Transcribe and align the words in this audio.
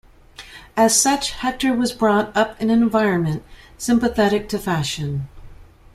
As 0.75 0.99
such, 0.99 1.31
Hechter 1.31 1.77
was 1.77 1.91
brought 1.91 2.35
up 2.35 2.59
in 2.59 2.71
an 2.71 2.81
environment 2.81 3.43
sympathetic 3.77 4.49
to 4.49 4.57
fashion. 4.57 5.29